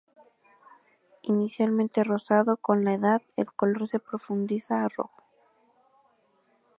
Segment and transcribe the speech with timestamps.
[1.21, 5.21] Inicialmente rosado, con la edad, el color se profundiza a rojo.